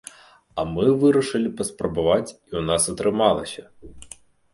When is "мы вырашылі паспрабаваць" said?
0.75-2.33